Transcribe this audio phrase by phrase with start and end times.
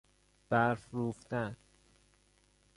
[0.49, 1.57] برف روفتن